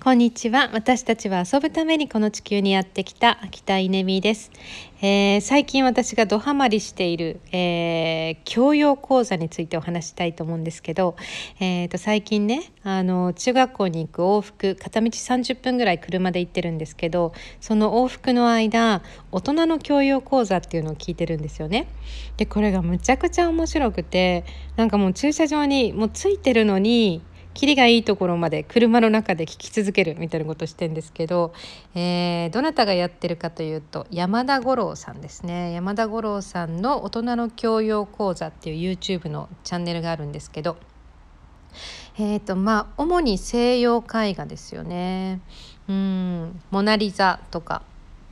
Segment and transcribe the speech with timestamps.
[0.00, 0.70] こんにちは。
[0.72, 4.52] 私たちは遊ぶためにこの地球にやってきた秋田稲美です、
[5.02, 11.16] えー、最近私がドハマりしている、えー、教養講座についてお話したいと思うんですけど、
[11.58, 21.88] えーと、最近ねあの中学校に行く往復片道30分ぐらい車で行ってるんですけどその往復の間大人の教養講座っていうのを聞いてるんですよね。
[22.36, 24.44] でこれがむちゃくちゃ面白くて
[24.76, 27.20] なんかもう駐車場にもうついてるのに
[27.58, 31.52] キリがいいところまで車の中で聞き続けるみたいなことしてんですけど、
[31.92, 35.72] えー、どなたがやってるかというと山田五郎さんですね。
[35.72, 40.76] 山田五郎さんの大人の教養講座っていう YouTube のチャンネルがあるんですけど
[42.16, 45.40] えーとまあ主に西洋絵画ですよね。
[45.88, 47.82] うん「モナ・リザ」とか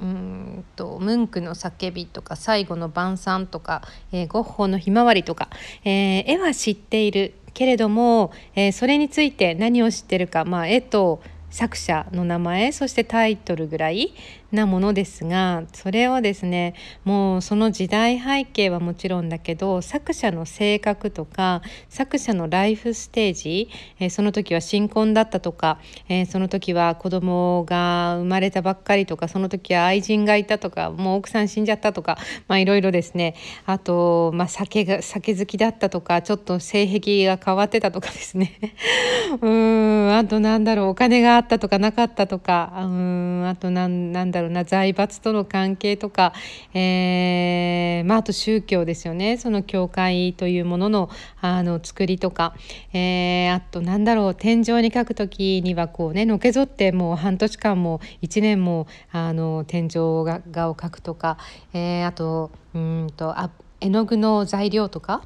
[0.00, 5.48] うんとムンクの叫びとか最後の晩餐とか、えー、ゴッホのひまわりとか、
[5.84, 14.12] えー、絵は知っているけれども、えー、それについて何を知ってるか、まあ、絵と作者の名前そしてタイトルぐらい
[14.52, 33.34] なものですがそれをですねもうその時代背景はもちろんだけど作者の性格とか作者のライフステージ、えー、その時は新婚だったとか、えー、その時は子供が生まれたばっかりとかその時は愛人がいたとかもう奥さん死んじゃったとかまあいろいろですね。
[33.64, 38.52] あと、まあ、酒が酒好きだったとかちょっと性癖が変わってたとかですね。
[39.40, 46.32] うんあとなんだろうお金があったとかなかったとかうんあとなんなんだろうな財閥との関係とか、
[46.74, 49.36] えー、まあ、あと宗教ですよね。
[49.36, 52.54] その教会というもののあの作りとか、
[52.92, 61.38] えー、あとなんだろう天井に書く時にはこうねのけぞってもう半年間も1年もあの天井画を描くとか、
[61.72, 65.22] えー、あとうんとあ絵の具の材料とか。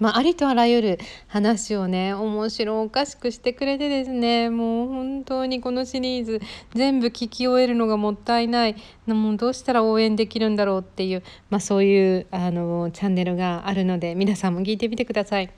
[0.00, 0.98] まあ、ありとあらゆる
[1.28, 6.40] 話をね面白おかしくしてくれてですねもう本当にこのシリーズ
[6.74, 8.76] 全部聞き終えるのがもったいない
[9.06, 15.50] もうどうしたら応援できるんだろうっていう、まあ、そういうあのチャンネルがあるので皆さんも聞いてみてください。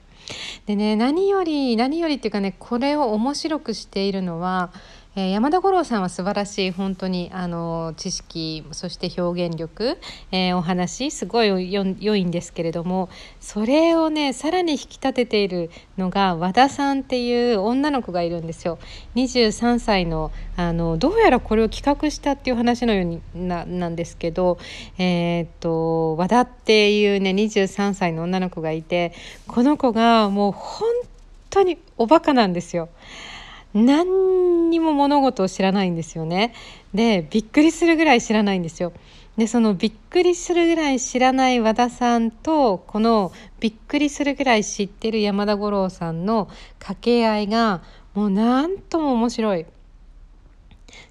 [0.65, 4.71] でね何より何よりっていうかねこれを面白くしているのは
[5.17, 9.97] えー、山田五郎さんは素晴らしい本当にあの知識そして表現力、
[10.31, 13.09] えー、お話すごい良いんですけれども
[13.39, 18.77] それをねさらに引き立てているのが和田さんっていう女の子がいるんですよ。
[19.15, 24.57] 23歳のあのどうやらこれを企画したっていう話のようにななんですけど、
[24.97, 29.13] えー、っと和田っていうね23歳の女の子がいて
[29.47, 30.89] この子がもう本
[31.49, 32.89] 当におバカなんですよ。
[33.75, 36.53] 何にも物事を知らないんですよね。
[36.93, 38.93] でびっくりするぐらい知らないんですよ。
[39.37, 46.45] でそのびっくりするぐらい知らない和田さんとこのびっくりするぐらい知ってる山田五郎さんの
[46.79, 47.83] 掛け合いが
[48.13, 49.65] もうなんとも面白い。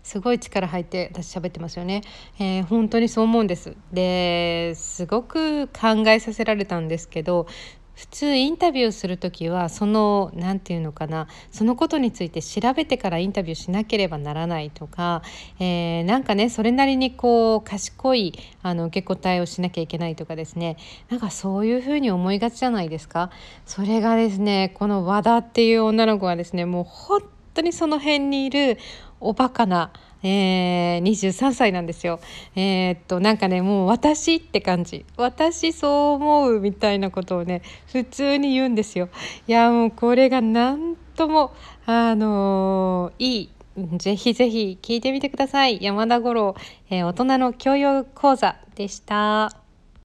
[0.03, 2.03] すごい力入って私喋ってますよね、
[2.39, 3.77] えー、本当にそう思うんです。
[3.93, 7.47] ですごく考えさせられたんですけど
[7.95, 15.23] 普通インタビューする時はその何て言うのかなそのことについて調べてからインタビューしなければならないとか、
[15.61, 20.77] えー、なんかねそれなりにこう賢いあの受け答えをしなきゃいけないとかですね。
[21.09, 23.31] なんかそういうふうに思いがちじゃないですか。
[23.65, 27.23] それがですねこの和田っていう女の子はですねもう本
[27.55, 28.79] 当にその辺にいる
[29.25, 29.91] おバカな
[30.27, 32.19] えー、23歳なんですよ。
[32.57, 37.61] えー、っとなんかねもう私って感じ私そう思うみたいなことをね
[37.93, 39.11] 普通に言うんですよ。
[39.47, 41.53] いやもうこれが何とも
[41.85, 43.51] あのー、いい
[43.99, 45.79] ぜひぜひ聞いてみてください。
[45.83, 46.55] 山田五郎、
[46.89, 49.64] えー、大人の教養講座でした。